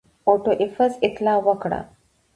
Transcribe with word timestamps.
اوټو 0.27 0.51
ایفز 0.61 0.93
اطلاع 1.07 1.37
ورکړه. 1.47 1.79